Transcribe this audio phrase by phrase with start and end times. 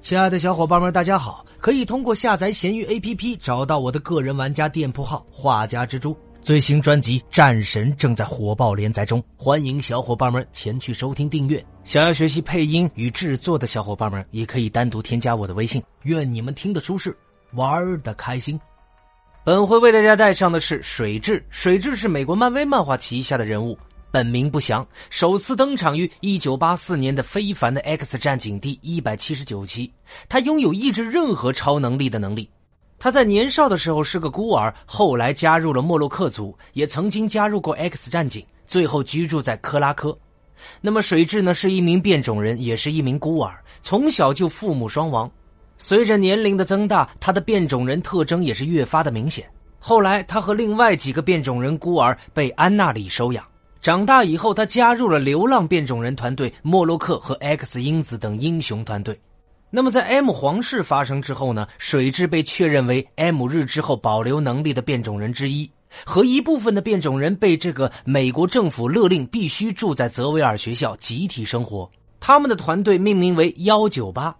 [0.00, 1.44] 亲爱的小伙伴们，大家好！
[1.58, 6.16] 可以通过下载闲鱼 APP 找到我的个人玩家店铺号“画家蜘蛛”。
[6.40, 11.62] 最新专辑《战神》正在火爆连载中，欢迎小伙伴们前去收听订阅。
[11.82, 15.82] 想要学习配音与制作的小伙伴们，也可以单独添加我的微信。
[16.04, 17.14] 愿你们听得舒适，
[17.54, 18.58] 玩的开心。
[19.44, 21.42] 本回为大家带上的是水蛭。
[21.50, 23.76] 水蛭是美国漫威漫画旗下的人物。
[24.10, 29.92] 本名不详，首次登场于1984年的《非凡的 X 战警》第一百七十九期。
[30.28, 32.48] 他拥有抑制任何超能力的能力。
[32.98, 40.16] 他在年少的时候是个孤儿，后来加入了莫洛克族，也曾经加入过 X 战警，最后居住在克拉科。
[40.80, 45.30] 那么水蛭呢，是一名变种人，也是一名孤儿，从小就父母双亡。
[45.76, 49.46] 随着年龄的增大，他的变种人特征也是越发的明显。
[49.78, 53.44] 后来，他和另外几个变种人孤儿被安娜里收养。
[53.80, 59.18] 长大以后，他加入了流浪变种人团队莫洛克和 X 因子等英雄团队。
[59.70, 61.66] 那么，在 M 皇室发生之后呢？
[61.78, 65.70] 水蛭被确认为 M 日之后保留能力的变种人之一，
[66.04, 71.88] 和一部分的变种人被这个美国政府勒令必须住在泽维尔学校集体生活。
[72.18, 74.34] 他们的团队命名为幺九八。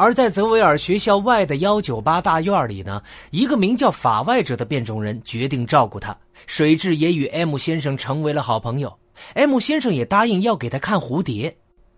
[0.00, 6.16] 而在泽维尔学校外的幺九八大院里呢，一个名叫法外者的变种人决定照顾他。
[6.46, 8.96] 水蛭也与 M 先生成为了好朋友
[9.34, 11.54] ，M 先生也答应要给他看蝴蝶。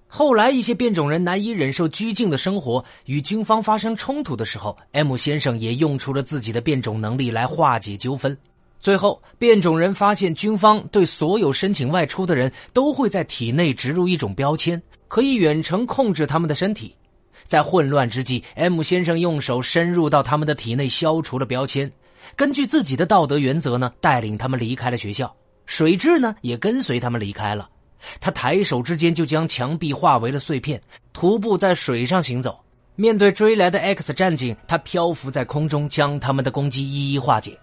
[0.09, 8.37] 后来，一些变种人难以忍受拘禁的生活，与军方发生冲突的时候，M 先生也用出了自己的变种能力来化解纠纷。
[8.81, 16.92] 最后，变种人发现军方对所有申请外出的人都会在体内植入一种标签，可以远程控制他们的身体。
[17.47, 21.91] 在混乱之际，M 先生用手深入到他们的体内，消除了标签。
[22.37, 25.34] 根据自己的道德原则呢，带领他们离开了学校。
[25.67, 27.69] 水蛭呢，也跟随他们离开了。
[28.21, 30.81] 他抬手之间就将墙壁化为了碎片，
[31.12, 32.59] 徒步在水上行走。
[32.97, 37.59] 面对追来的 X 战警，他漂浮在空中，将他们的攻击一一化解。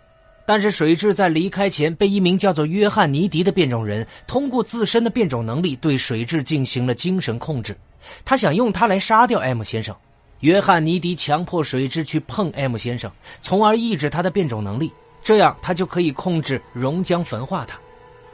[0.45, 7.77] 但是水蛭在离开前，被一名叫做约翰尼迪的变种人通过自身的变种能力对水蛭进行了精神控制。
[8.25, 9.95] 他想用它来杀掉 M 先生，
[10.39, 13.11] 约翰尼迪强迫水蛭去碰 M 先生，
[13.41, 14.91] 从而抑制他的变种能力，
[15.23, 17.77] 这样他就可以控制熔浆焚化他。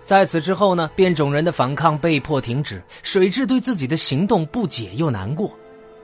[0.03, 5.51] 在此之后呢，变种人的反抗被迫停止，水蛭对自己的行动不解又难过。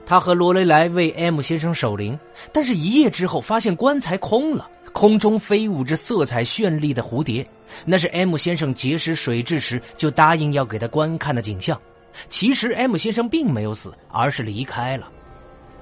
[0.04, 2.18] 他和罗雷莱为 M 先生守灵，
[2.52, 7.48] 但是，一夜之后发现棺材空了，空中飞舞着色彩绚丽的蝴蝶，
[7.84, 11.80] 那是 M 先生结识水蛭时就答应要给他观看的景象。
[12.28, 15.10] 其实，M 先生并没有死，而是离开了。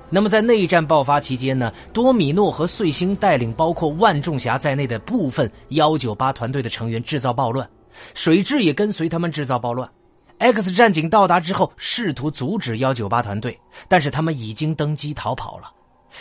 [0.09, 1.73] 那么，在内战爆发期间呢？
[1.93, 7.69] 多米诺和碎星带领包括万众侠在内的部分幺九八团队的成员制造暴乱，
[8.15, 9.89] 水蛭也跟随他们制造暴乱。
[10.39, 15.71] X 战警到达之后，试图阻止幺九八团队，但是他们已经登机逃跑了。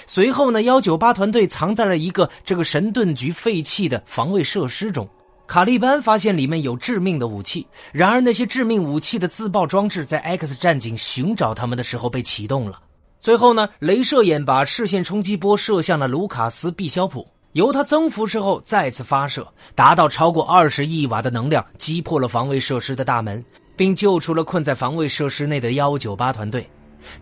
[0.05, 0.61] 随后呢？
[0.61, 5.09] 幺九八团队藏在了一个这个神盾局废弃的防卫设施中。
[5.49, 12.79] 卡利班发现里面有致命的武器，然而那些致命武器的自爆装置在 X 战警寻找他们的时候被启动了。
[13.19, 23.43] 最后呢，镭射眼把视线冲击波射向了卢卡斯·毕肖普，由他增幅之后再次发射，达到超过二十亿瓦的能量，击破了防卫设施的大门，
[23.75, 26.69] 并救出了困在防卫设施内的幺九八团队。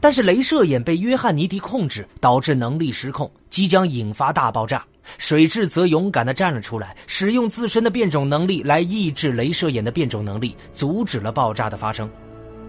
[0.02, 4.86] 但是镭射眼被约翰尼迪控制，导致能力失控，即将引发大爆炸。
[5.18, 12.10] 水蛭则勇敢地站了出来，使用自身的变种能力来抑制镭射眼的变种能力，阻止了爆炸的发生。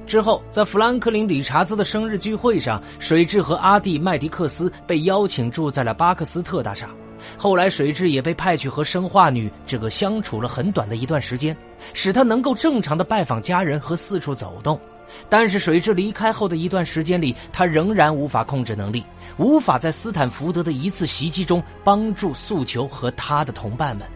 [0.07, 6.89] 之后，在富兰克林·理查兹的生日聚会上，水蛭和阿蒂·麦迪克斯被邀请住在了巴克斯特大厦。
[7.37, 11.55] 后来，水蛭也被派去和生化女这个相处了很短的一段时间，
[11.93, 14.81] 使他能够正常的拜访家人和四处走动。
[15.29, 19.05] 但是水蛭离开后的一段时间里，他仍然无法控制能力，
[19.37, 24.07] 无法在斯坦福德的一次袭击中帮助诉求和他的同伴们。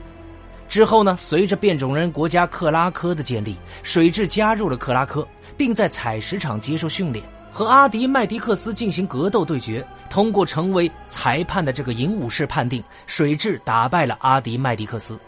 [0.68, 1.14] 之后呢？
[1.18, 7.22] 随着变种人国家克拉科的建立，水蛭加入了克拉科，并在采石场接受训练，
[7.52, 9.86] 和阿迪麦迪克斯进行格斗对决。
[10.08, 15.18] 通过成为裁判的这个影武士判定，水蛭打败了阿迪麦迪克斯。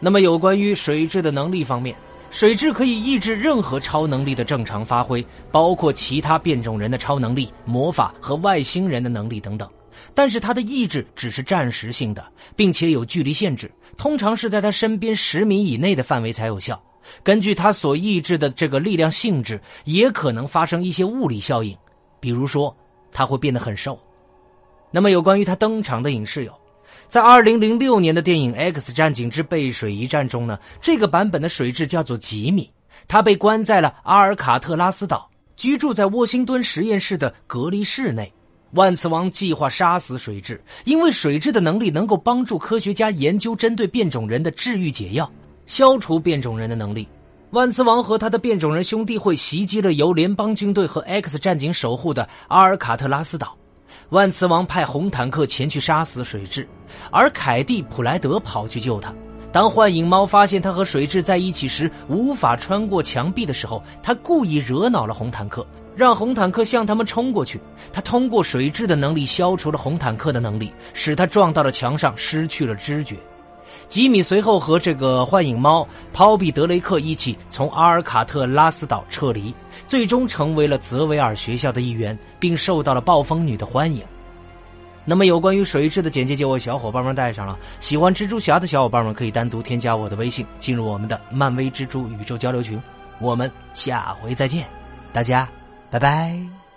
[0.00, 1.94] 那么，有关于水蛭的能力方面。
[2.30, 9.68] 水蛭可以抑制任何超能力的正常发挥，包括其他变种人的超能力、魔法和外星人的能力等等。
[10.14, 16.80] 但是它的抑制只是暂时性的，并且有距离限制，通常是在他身边十米以内的范围才有效。
[17.22, 21.76] 根据他所抑制的这个力量性质，也可能发生一些物理效应，
[22.20, 22.74] 比如说
[23.10, 23.98] 他会变得很瘦。
[24.90, 26.52] 那么有关于他登场的影视有。
[27.06, 32.70] 在二零零六年的电影《X 战警之背水一战》中呢，这个版本的水蛭叫做吉米，
[33.06, 38.32] 他被关在了阿尔卡特拉斯岛，居住在沃辛敦实验室的隔离室内。
[38.72, 45.30] 万磁王计划杀死水蛭，因为水蛭的能力能够帮助科学家研究针对变种人的治愈解药，
[45.64, 47.08] 消除变种人的能力。
[47.52, 53.56] 万磁王和他的变种人兄弟会袭击了由联邦军队和 X 战警守护的阿尔卡特拉斯岛。
[54.10, 56.66] 万磁王派红坦克前去杀死水蛭，
[57.10, 59.12] 而凯蒂普莱德跑去救他。
[59.50, 65.66] 当幻影猫发现他和水蛭在一起时无法穿过墙壁的时候，他故意惹恼了红坦克。
[65.96, 67.60] 让红坦克向他们冲过去。
[67.92, 73.16] 他通过水蛭的能力消除了红坦克的能力，使他撞到了墙上，失去了知觉。
[73.88, 79.52] 吉米随后和这个幻影猫抛比德雷克一起从阿尔卡特拉斯岛撤离，
[79.88, 84.00] 最终成为了泽维尔学校的一员，并受到了暴风女的欢迎。
[85.08, 87.58] 那么，有关于水质的简介就为小伙伴们带上了。
[87.80, 92.78] 喜欢蜘蛛侠的小伙伴们可以单独添加我的微信，进入我们的漫威蜘蛛宇宙交流群。
[93.18, 94.66] 我们下回再见，
[95.10, 95.48] 大家。
[95.90, 96.67] 拜拜。